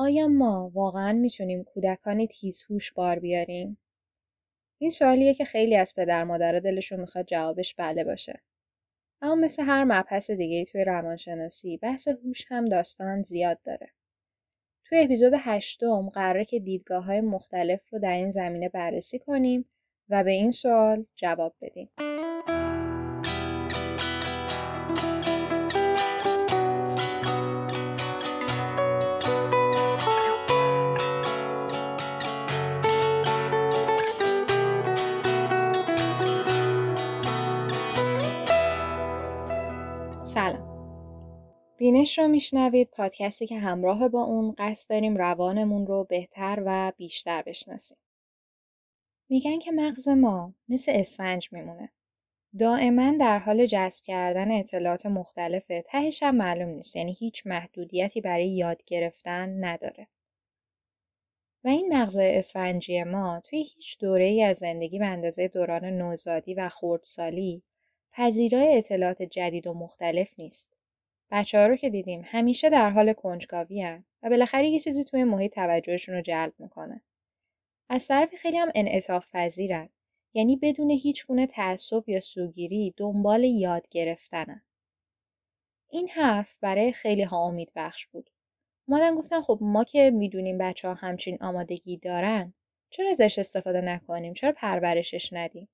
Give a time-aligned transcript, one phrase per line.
[0.00, 3.78] آیا ما واقعا می‌تونیم کودکان تیزهوش بار بیاریم؟
[4.78, 8.40] این سوالیه که خیلی از پدر مادر دلشون می‌خواد جوابش بله باشه.
[9.22, 13.90] اما مثل هر مبحث دیگه توی روانشناسی بحث هوش هم داستان زیاد داره.
[14.84, 19.64] توی اپیزود هشتم قراره که دیدگاه های مختلف رو در این زمینه بررسی کنیم
[20.08, 21.90] و به این سوال جواب بدیم.
[41.92, 47.42] بینش رو میشنوید پادکستی که همراه با اون قصد داریم روانمون رو بهتر و بیشتر
[47.42, 47.98] بشناسیم.
[49.28, 51.92] میگن که مغز ما مثل اسفنج میمونه.
[52.58, 58.48] دائما در حال جذب کردن اطلاعات مختلفه تهش هم معلوم نیست یعنی هیچ محدودیتی برای
[58.48, 60.06] یاد گرفتن نداره.
[61.64, 66.54] و این مغز اسفنجی ما توی هیچ دوره ای از زندگی به اندازه دوران نوزادی
[66.54, 67.62] و خردسالی
[68.12, 70.79] پذیرای اطلاعات جدید و مختلف نیست.
[71.30, 75.54] بچه ها رو که دیدیم همیشه در حال کنجکاوی و بالاخره یه چیزی توی محیط
[75.54, 77.02] توجهشون رو جلب می‌کنه.
[77.88, 79.88] از طرفی خیلی هم انعطاف پذیرن.
[80.34, 84.62] یعنی بدون هیچ گونه تعصب یا سوگیری دنبال یاد گرفتنن.
[85.90, 88.30] این حرف برای خیلی ها امید بخش بود.
[88.88, 92.54] مادن گفتن خب ما که می‌دونیم بچه ها همچین آمادگی دارن
[92.90, 95.68] چرا ازش استفاده نکنیم؟ چرا پرورشش ندیم؟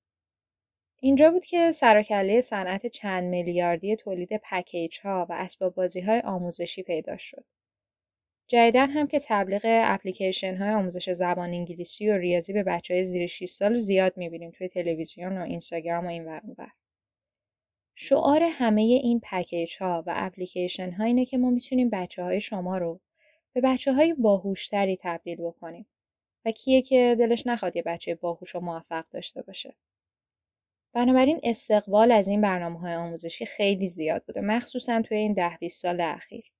[0.99, 6.83] اینجا بود که سرکله صنعت چند میلیاردی تولید پکیج ها و اسباب بازی های آموزشی
[6.83, 7.45] پیدا شد.
[8.47, 13.27] جدیدا هم که تبلیغ اپلیکیشن های آموزش زبان انگلیسی و ریاضی به بچه های زیر
[13.27, 16.69] 6 سال زیاد می‌بینیم توی تلویزیون و اینستاگرام و این ورون بر.
[17.95, 22.77] شعار همه این پکیج ها و اپلیکیشن ها اینه که ما می‌تونیم بچه های شما
[22.77, 22.99] رو
[23.53, 25.87] به بچه های باهوشتری تبدیل بکنیم
[26.45, 29.75] و کیه که دلش نخواد یه بچه باهوش و موفق داشته باشه.
[30.93, 35.81] بنابراین استقبال از این برنامه های آموزشی خیلی زیاد بوده مخصوصا توی این ده 20
[35.81, 36.51] سال اخیر.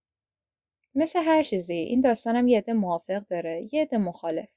[0.95, 4.49] مثل هر چیزی این داستانم یه عده موافق داره یه عده مخالف.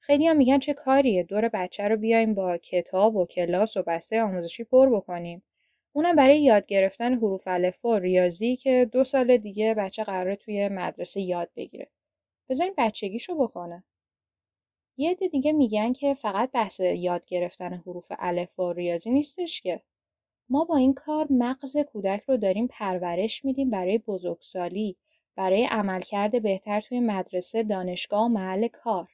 [0.00, 4.22] خیلی هم میگن چه کاریه دور بچه رو بیایم با کتاب و کلاس و بسته
[4.22, 5.42] آموزشی پر بکنیم.
[5.92, 10.68] اونم برای یاد گرفتن حروف الفبا و ریاضی که دو سال دیگه بچه قراره توی
[10.68, 11.90] مدرسه یاد بگیره.
[12.48, 13.84] بذارین بچگیشو بکنه
[14.96, 19.82] یه عده دیگه میگن که فقط بحث یاد گرفتن حروف الف و ریاضی نیستش که.
[20.48, 24.96] ما با این کار مغز کودک رو داریم پرورش میدیم برای بزرگسالی
[25.36, 29.08] برای عملکرد بهتر توی مدرسه دانشگاه و محل کار.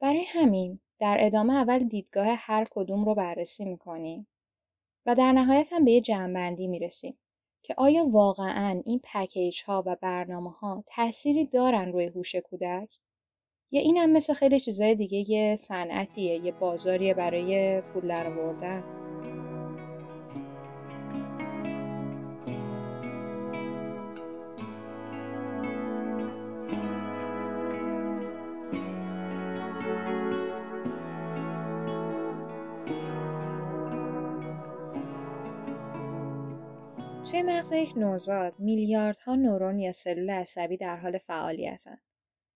[0.00, 4.26] برای همین در ادامه اول دیدگاه هر کدوم رو بررسی می‌کنیم
[5.06, 7.18] و در نهایت هم به یه جمعبندی می‌رسیم
[7.62, 12.98] که آیا واقعا این پکیج ها و برنامه ها تأثیری دارن روی هوش کودک؟
[13.70, 18.84] یا این هم مثل خیلی چیزای دیگه یه صنعتیه یه بازاریه برای پول در آوردن.
[37.30, 41.98] توی مغز یک نوزاد میلیاردها نورون یا سلول عصبی در حال فعالیتن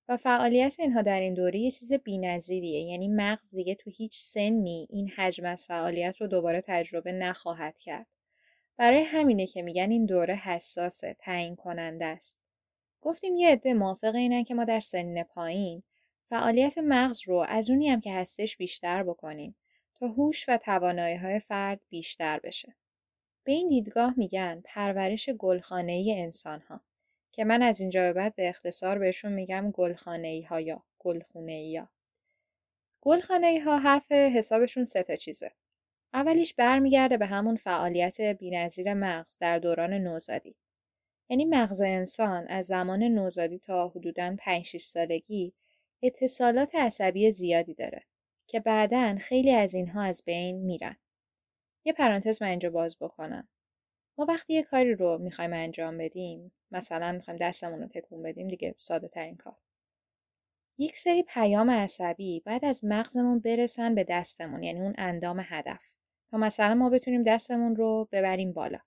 [0.08, 2.80] و فعالیت اینها در این دوره یه چیز بی‌نظیریه.
[2.80, 8.06] یعنی مغز دیگه تو هیچ سنی این حجم از فعالیت رو دوباره تجربه نخواهد کرد.
[8.76, 12.40] برای همینه که میگن این دوره حساسه تعیین کننده است.
[13.00, 15.82] گفتیم یه عده موافق اینن که ما در سن پایین
[16.28, 19.56] فعالیت مغز رو از اونی هم که هستش بیشتر بکنیم
[19.94, 22.74] تا هوش و توانایی های فرد بیشتر بشه.
[23.44, 26.12] به این دیدگاه میگن پرورش گلخانه ای
[27.32, 31.76] که من از اینجا به بعد به اختصار بهشون میگم گلخانه ها یا گلخونه ای
[31.76, 31.88] ها.
[33.00, 35.52] گلخانه ها حرف حسابشون سه تا چیزه.
[36.14, 40.56] اولیش برمیگرده به همون فعالیت بینظیر مغز در دوران نوزادی.
[41.28, 45.54] یعنی مغز انسان از زمان نوزادی تا حدوداً 5 سالگی
[46.02, 48.02] اتصالات عصبی زیادی داره
[48.46, 50.96] که بعدا خیلی از اینها از بین میرن.
[51.84, 53.48] یه پرانتز من اینجا باز بکنم.
[54.18, 58.74] ما وقتی یه کاری رو می‌خوایم انجام بدیم مثلا می‌خوایم دستمون رو تکون بدیم دیگه
[58.78, 59.56] ساده ترین کار.
[60.78, 65.94] یک سری پیام عصبی بعد از مغزمون برسن به دستمون یعنی اون اندام هدف.
[66.30, 68.78] تا مثلا ما بتونیم دستمون رو ببریم بالا.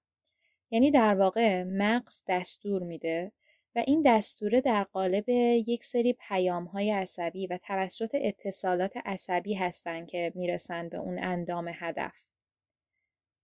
[0.71, 3.31] یعنی در واقع مغز دستور میده
[3.75, 5.29] و این دستوره در قالب
[5.67, 11.71] یک سری پیام های عصبی و توسط اتصالات عصبی هستن که می‌رسن به اون اندام
[11.75, 12.30] هدف.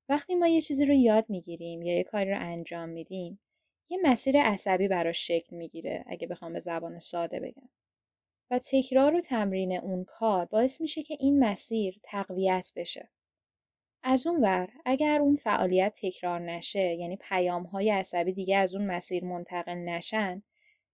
[0.09, 3.39] وقتی ما یه چیزی رو یاد می‌گیریم یا یه کاری رو انجام میدیم
[3.89, 7.69] یه مسیر عصبی براش شکل می‌گیره اگه بخوام به زبان ساده بگم.
[8.51, 13.09] و تکرار و تمرین اون کار باعث میشه که این مسیر تقویت بشه.
[14.04, 18.86] از اون ور اگر اون فعالیت تکرار نشه یعنی پیام های عصبی دیگه از اون
[18.88, 20.44] مسیر منتقل نشن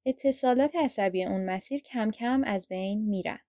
[0.06, 3.40] اتصالات عصبی اون مسیر کم کم از بین میرن.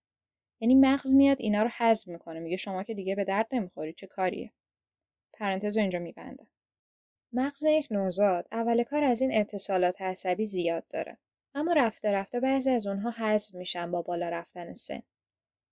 [0.60, 4.06] یعنی مغز میاد اینا رو حذف می‌کنه میگه شما که دیگه به درد نمی‌خوری چه
[4.06, 4.52] کاریه.
[5.34, 6.46] پرانتز رو اینجا میبنده.
[7.32, 11.18] مغز یک نوزاد اول کار از این اتصالات عصبی زیاد داره.
[11.54, 15.02] اما رفته رفته بعضی از اونها حذف میشن با بالا رفتن سن.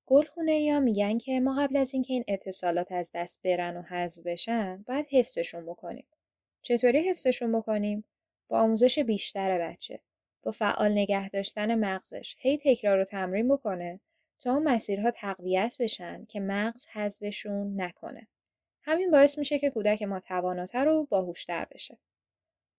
[0.07, 4.23] گلخونه یا میگن که ما قبل از اینکه این اتصالات از دست برن و حذف
[4.27, 6.07] بشن باید حفظشون بکنیم.
[6.63, 8.05] چطوری حفظشون بکنیم؟
[8.49, 10.01] با آموزش بیشتر بچه.
[10.43, 14.01] با فعال نگه داشتن مغزش هی تکرار و تمرین بکنه
[14.41, 18.29] تا اون مسیرها تقویت بشن که مغز حذفشون نکنه.
[18.83, 21.99] همین باعث میشه که کودک ما تواناتر و باهوشتر بشه.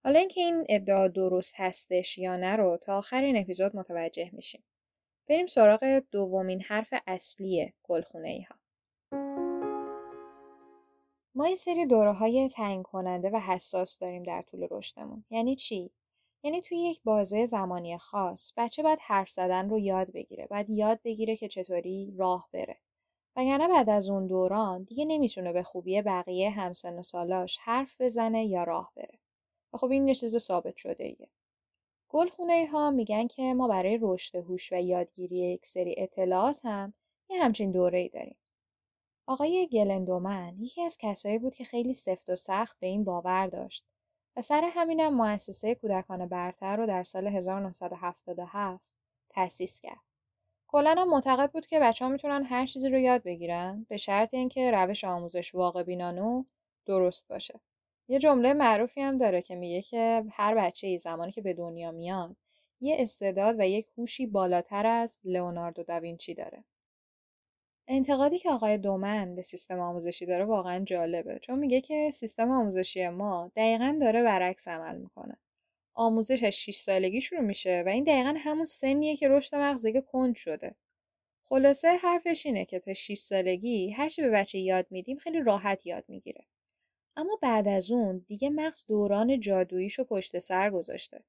[0.03, 4.63] حالا اینکه این ادعا درست هستش یا نه رو تا آخر این اپیزود متوجه میشیم.
[5.29, 8.55] بریم سراغ دومین حرف اصلی گلخونه ای ها.
[11.35, 15.25] ما این سری دوره های تعیین کننده و حساس داریم در طول رشدمون.
[15.29, 15.91] یعنی چی؟
[16.43, 20.47] یعنی توی یک بازه زمانی خاص بچه باید حرف زدن رو یاد بگیره.
[20.47, 22.79] باید یاد بگیره که چطوری راه بره.
[23.35, 28.45] وگرنه بعد از اون دوران دیگه نمی‌تونه به خوبی بقیه همسن و سالاش حرف بزنه
[28.45, 29.19] یا راه بره.
[29.73, 31.29] و خب این چیز ثابت شده ایه.
[32.09, 36.93] گلخونه ها میگن که ما برای رشد هوش و یادگیری یک سری اطلاعات هم
[37.29, 38.37] یه همچین دوره ای داریم.
[39.27, 43.85] آقای گلندومن یکی از کسایی بود که خیلی سفت و سخت به این باور داشت
[44.35, 48.93] و سر همینم مؤسسه کودکان برتر رو در سال 1977
[49.29, 50.12] تأسیس کرد.
[50.73, 54.33] کلا هم معتقد بود که بچه ها می‌تونن هر چیزی رو یاد بگیرن به شرط
[54.33, 56.45] اینکه روش آموزش واقع بینانه
[56.85, 57.59] درست باشه.
[58.07, 61.91] یه جمله معروفی هم داره که میگه که هر بچه ای زمانی که به دنیا
[61.91, 62.35] میاد
[62.81, 66.63] یه استعداد و یک هوشی بالاتر از لئوناردو داوینچی داره.
[67.87, 73.09] انتقادی که آقای دومن به سیستم آموزشی داره واقعا جالبه چون میگه که سیستم آموزشی
[73.09, 75.37] ما دقیقا داره برعکس عمل می‌کنه.
[75.93, 80.01] آموزش از 6 سالگی شروع میشه و این دقیقا همون سنیه که رشد مغز دیگه
[80.01, 80.75] کند شده.
[81.49, 85.85] خلاصه حرفش اینه که تا 6 سالگی هر چی به بچه یاد میدیم خیلی راحت
[85.85, 86.45] یاد می‌گیره.
[87.15, 91.23] اما بعد از اون دیگه مغز دوران جادوییشو پشت سر گذاشته.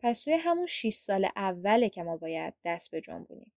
[0.00, 3.52] پس توی همون 6 سال اوله که ما باید دست به جنبونیم.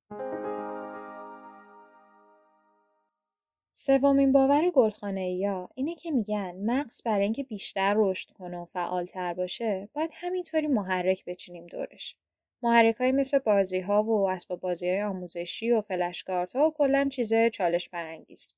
[3.88, 9.34] سومین باور گلخانه یا اینه که میگن مغز برای اینکه بیشتر رشد کنه و فعالتر
[9.34, 12.16] باشه باید همینطوری محرک بچینیم دورش.
[12.64, 17.10] محرک های مثل بازی ها و اسباب بازی های آموزشی و فلشکارت ها و کلا
[17.12, 18.54] چیز چالش برانگیز.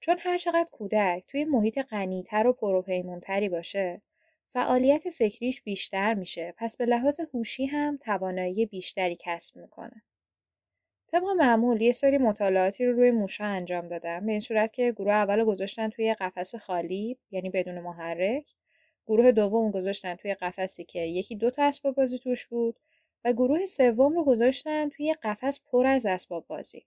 [0.00, 4.02] چون هر چقدر کودک توی محیط غنیتر و پروپیمونتری باشه
[4.48, 10.02] فعالیت فکریش بیشتر میشه پس به لحاظ هوشی هم توانایی بیشتری کسب می‌کنه.
[11.08, 15.12] طبق معمول یه سری مطالعاتی رو روی موشا انجام دادم به این صورت که گروه
[15.12, 18.54] اول گذاشتن توی قفس خالی یعنی بدون محرک.
[19.06, 22.80] گروه دوم گذاشتن توی قفسی که یکی دو تا اسباب بازی توش بود
[23.24, 26.86] و گروه سوم رو گذاشتن توی قفس پر از اسباب بازی.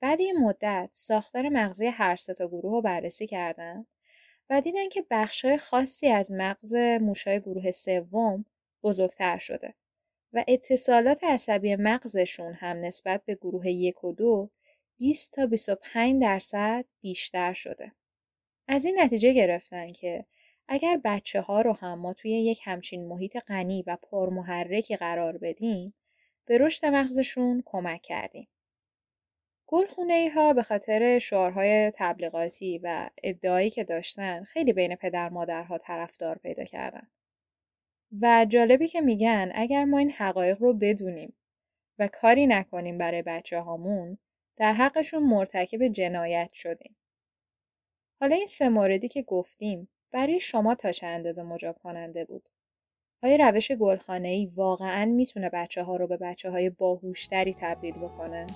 [0.00, 3.86] بعد این مدت ساختار مغزی هر سه تا گروه رو بررسی کردن
[4.50, 8.44] و دیدن که بخشای خاصی از مغز موشای گروه سوم
[8.82, 9.74] بزرگتر شده.
[10.32, 14.50] و اتصالات عصبی مغزشون هم نسبت به گروه یک و دو
[14.96, 17.92] 20 تا 25 درصد بیشتر شده.
[18.68, 20.24] از این نتیجه گرفتن که
[20.68, 25.94] اگر بچه ها رو هم ما توی یک همچین محیط غنی و پرمحرکی قرار بدیم
[26.46, 28.48] به رشد مغزشون کمک کردیم.
[29.66, 36.38] گلخونه ها به خاطر شعارهای تبلیغاتی و ادعایی که داشتن خیلی بین پدر مادرها طرفدار
[36.38, 37.08] پیدا کردن.
[38.20, 41.36] و جالبی که میگن اگر ما این حقایق رو بدونیم
[41.98, 44.18] و کاری نکنیم برای بچه هامون
[44.56, 46.96] در حقشون مرتکب جنایت شدیم.
[48.20, 52.48] حالا این سه موردی که گفتیم برای شما تا چه اندازه مجاب کننده بود؟
[53.22, 58.46] آیا روش گلخانه ای واقعا می‌تونه بچه ها رو به بچه های باهوشتری تبدیل بکنه؟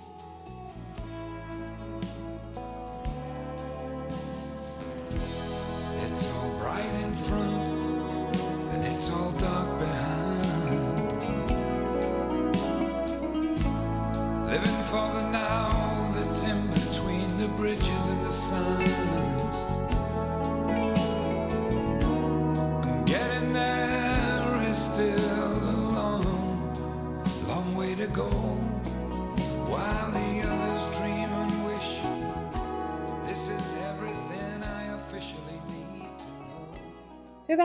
[18.52, 18.92] signs.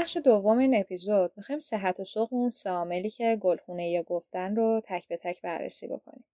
[0.08, 4.82] بخش دوم این اپیزود می‌خوایم صحت و سقم اون ساملی که گلخونه یا گفتن رو
[4.86, 6.25] تک به تک بررسی بکنیم.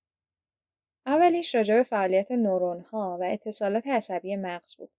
[1.06, 4.92] اولیش راجع به فعالیت نورون ها و اتصالات عصبی مغز بود.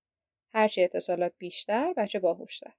[0.53, 2.73] هرچی اتصالات بیشتر بچه باهوشتر.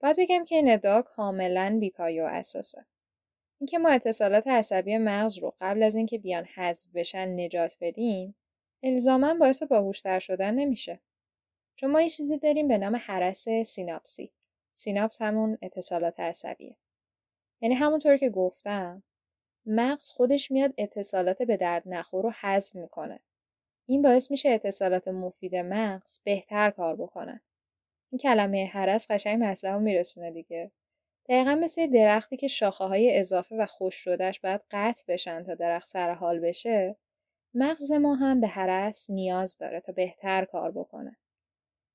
[0.00, 2.86] باید بگم که این ادعا کاملا بیپایه و اساسه.
[3.60, 8.34] اینکه ما اتصالات عصبی مغز رو قبل از اینکه بیان حذف بشن نجات بدیم
[8.82, 11.00] الزاما باعث باهوشتر شدن نمیشه.
[11.76, 14.32] چون ما یه چیزی داریم به نام حرس سیناپسی.
[14.72, 16.76] سیناپس همون اتصالات عصبیه.
[17.60, 19.02] یعنی همونطور که گفتم
[19.66, 23.20] مغز خودش میاد اتصالات به درد نخور رو حذف می‌کنه.
[23.86, 27.40] این باعث میشه اتصالات مفید مغز بهتر کار بکنن.
[28.12, 30.70] این کلمه حرس قشنگ مسئله میرسونه دیگه.
[31.28, 35.86] دقیقا مثل درختی که شاخه های اضافه و خوش شدهش باید قطع بشن تا درخت
[35.86, 36.96] سر حال بشه
[37.54, 41.16] مغز ما هم به حرس نیاز داره تا بهتر کار بکنه.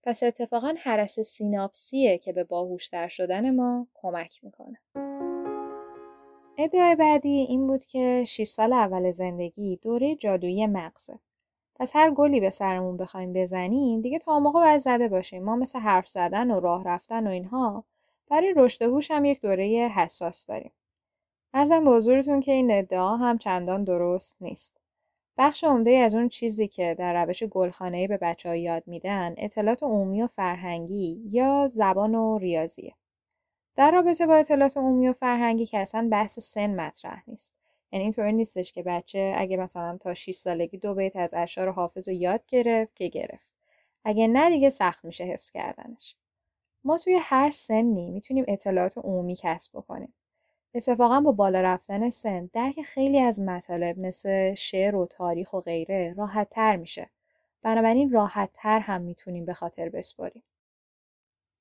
[0.03, 4.79] پس اتفاقا حرس سیناپسیه که به باهوشتر شدن ما کمک می‌کنه.
[6.61, 11.19] ادعای بعدی این بود که 6 سال اول زندگی دوره جادویی مغزه.
[11.75, 15.43] پس هر گلی به سرمون بخوایم بزنیم دیگه تا موقع باید زده باشیم.
[15.43, 17.83] ما مثل حرف زدن و راه رفتن و اینها
[18.29, 20.71] برای رشد هوش هم یک دوره حساس داریم.
[21.53, 24.77] ارزم به حضورتون که این ادعا هم چندان درست نیست.
[25.37, 29.83] بخش عمده از اون چیزی که در روش گلخانه‌ای به بچه ها یاد میدن اطلاعات
[29.83, 32.93] عمومی و فرهنگی یا زبان و ریاضیه.
[33.79, 37.55] در رابطه با اطلاعات عمومی و فرهنگی که اصلا بحث سن مطرح نیست.
[37.91, 42.09] یعنی اینطوری نیستش که بچه اگه مثلا تا 6 سالگی دو بیت از اشعار حافظ
[42.09, 43.53] رو یاد گرفت که گرفت.
[44.03, 46.15] اگه نه دیگه سخت میشه حفظ کردنش.
[46.83, 50.13] ما توی هر سنی می‌تونیم اطلاعات عمومی کسب بکنیم.
[50.73, 56.13] اتفاقا با بالا رفتن سن درک خیلی از مطالب مثل شعر و تاریخ و غیره
[56.17, 57.09] راحت تر میشه.
[57.61, 60.43] بنابراین راحت تر هم می‌تونیم به خاطر بسپاریم.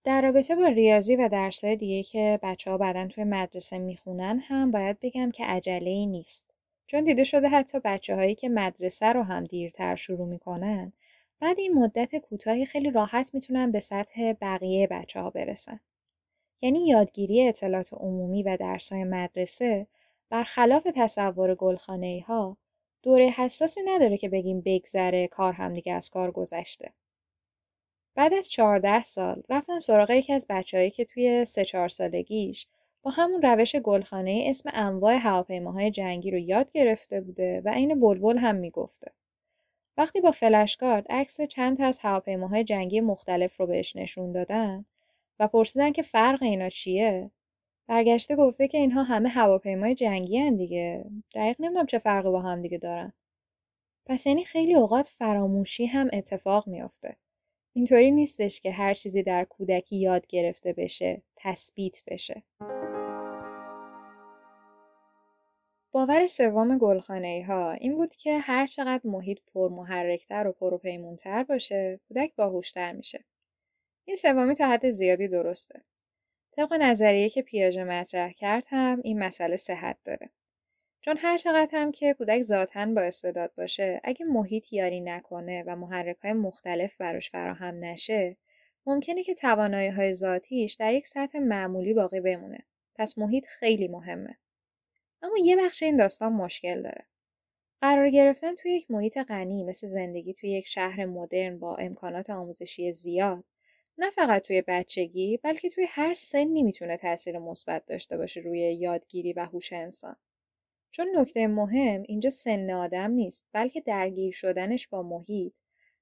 [0.05, 4.71] در رابطه با ریاضی و درسهای دیگه که بچه ها بعدا توی مدرسه می‌خونن هم
[4.71, 6.51] باید بگم که عجله ای نیست.
[6.87, 10.93] چون دیده شده حتی بچه هایی که مدرسه رو هم دیرتر شروع می‌کنن
[11.41, 15.81] بعد این مدت کوتاهی خیلی راحت می‌تونن به سطح بقیه بچه ها برسن.
[16.63, 19.87] یعنی یادگیری اطلاعات عمومی و درسهای مدرسه
[20.31, 22.57] برخلاف تصور گلخانه ها
[23.03, 26.93] دوره حساسی نداره که بگیم بگذره کار هم دیگه از کار گذشته.
[28.19, 32.67] بعد از 14 سال رفتن سراغ یکی از بچههایی که توی سه چهار سالگیش
[33.03, 38.39] با همون روش گلخانه اسم انواع هواپیماهای جنگی رو یاد گرفته بوده و عین بلبل
[38.39, 39.13] هم می‌گفته.
[39.97, 44.85] وقتی با فلشکارد عکس چند تا از هواپیماهای جنگی مختلف رو بهش نشون دادن
[45.41, 47.31] و پرسیدن که فرق اینا چیه
[47.87, 51.05] برگشته گفته که اینها همه هواپیمای جنگی هن دیگه.
[51.35, 53.13] دقیق نمی‌دونم چه فرقی با هم دیگه دارن.
[54.07, 57.17] پس یعنی خیلی اوقات فراموشی هم اتفاق میافته.
[57.79, 62.43] اینطوری نیستش که هر چیزی در کودکی یاد گرفته بشه تثبیت بشه.
[65.93, 72.35] باور سوم گلخانه ها این بود که هر چقدر محیط پرمحرکتر و پروپیمونتر باشه کودک
[72.37, 73.25] باهوشتر میشه.
[74.05, 75.85] این سومی تا حد زیادی درسته.
[76.57, 80.31] طبق نظریه که پیاژه مطرح کرد هم این مسئله صحت داره.
[81.09, 85.77] چون هر چقدر هم که کودک ذاتا با استعداد باشه اگه محیط یاری نکنه و
[85.77, 88.37] محرک های مختلف براش فراهم نشه
[88.87, 92.67] ممکنه که توانایی های ذاتیش در یک سطح معمولی باقی بمونه.
[92.95, 94.39] پس محیط خیلی مهمه.
[95.23, 97.05] اما یه بخش این داستان مشکل داره.
[97.81, 102.93] قرار گرفتن توی یک محیط غنی مثل زندگی توی یک شهر مدرن با امکانات آموزشی
[102.93, 103.45] زیاد
[103.99, 109.33] نه فقط توی بچگی بلکه توی هر سنی می‌تونه تاثیر مثبت داشته باشه روی یادگیری
[109.33, 110.17] و هوش انسان.
[110.91, 115.59] چون نکته مهم اینجا سن آدم نیست بلکه درگیر شدنش با محیط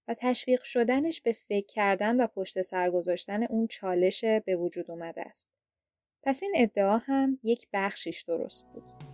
[0.09, 5.23] و تشویق شدنش به فکر کردن و پشت سر گذاشتن اون چالش به وجود اومده
[5.23, 5.51] است.
[6.23, 9.06] پس این ادعا هم یک بخشیش درست بود.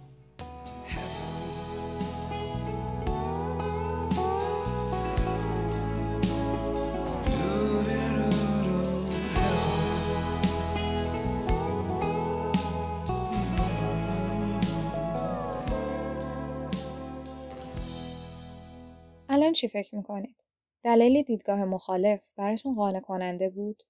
[19.53, 20.47] الان چی فکر می‌کنید؟
[20.83, 23.83] دلیل دیدگاه مخالف براتون قانع کننده بود؟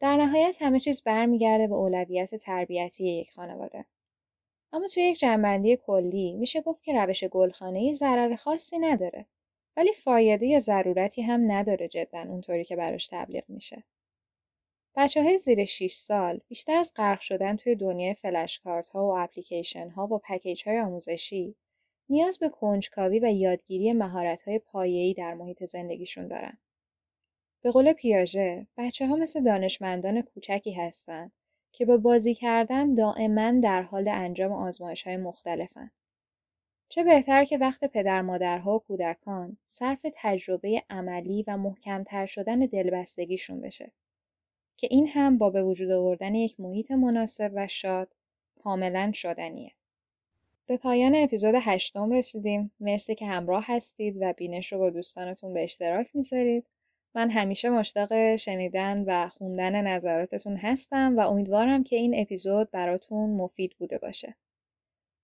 [0.00, 3.84] در نهایت همه چیز برمیگرده به اولویت تربیتی یک خانواده.
[4.72, 9.26] اما توی یک جنبندی کلی میشه گفت که روش گلخانه ضرر خاصی نداره.
[9.76, 13.84] ولی فایده یا ضرورتی هم نداره جدا اونطوری که براش تبلیغ میشه.
[14.96, 19.88] بچه های زیر 6 سال بیشتر از غرق شدن توی دنیای فلش ها و اپلیکیشن
[19.88, 21.56] ها و پکیج های آموزشی
[22.08, 26.58] نیاز به کنجکاوی و یادگیری مهارت‌های پایه‌ای در محیط زندگیشون دارن.
[27.62, 31.32] به قول پیاژه بچه ها مثل دانشمندان کوچکی هستند
[31.72, 35.90] که با بازی کردن دائما در حال انجام آزمایش های مختلفن.
[36.88, 43.60] چه بهتر که وقت پدر مادرها و کودکان صرف تجربه عملی و محکمتر شدن دلبستگیشون
[43.60, 43.92] بشه.
[44.76, 48.14] که این هم با به وجود آوردن یک محیط مناسب و شاد
[48.54, 49.72] کاملا شدنیه.
[50.66, 52.72] به پایان اپیزود هشتم رسیدیم.
[52.80, 56.66] مرسی که همراه هستید و بینش رو با دوستانتون به اشتراک می‌ذارید.
[57.14, 63.76] من همیشه مشتاق شنیدن و خوندن نظراتتون هستم و امیدوارم که این اپیزود براتون مفید
[63.78, 64.34] بوده باشه.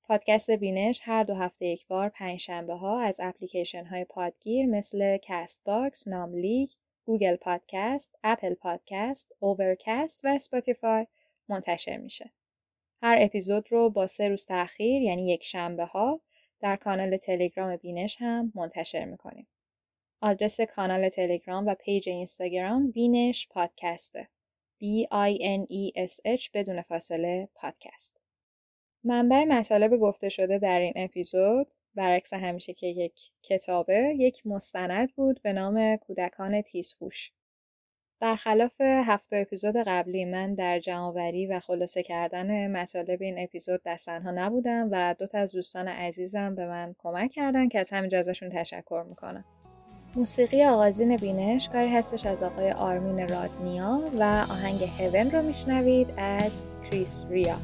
[0.03, 5.19] پادکست بینش هر دو هفته یک بار پنج شنبه ها از اپلیکیشن های پادگیر مثل
[5.23, 11.07] Castbox، ناملیک، Google Podcast، Apple Podcast، Overcast و Spotify
[11.49, 12.31] منتشر میشه.
[13.03, 16.21] هر اپیزود رو با سه روز تاخیر یعنی یک شنبه ها
[16.61, 19.47] در کانال تلگرام بینش هم منتشر می‌کنیم.
[20.21, 24.29] آدرس کانال تلگرام و پیج اینستاگرام بینش پادکسته.
[24.81, 28.21] B I N E S H بدون فاصله پادکست.
[29.05, 35.43] منبع مطالب گفته شده در این اپیزود برعکس همیشه که یک کتابه یک مستند بود
[35.43, 37.33] به نام کودکان تیزهوش
[38.21, 44.89] برخلاف هفته اپیزود قبلی من در جمعآوری و خلاصه کردن مطالب این اپیزود دستنها نبودم
[44.93, 49.05] و دو تا از دوستان عزیزم به من کمک کردن که از همینجا ازشون تشکر
[49.09, 49.45] می‌کنم.
[50.17, 56.63] موسیقی آغازین بینش کاری هستش از آقای آرمین رادنیا و آهنگ هون رو میشنوید از
[56.91, 57.57] کریس ریا.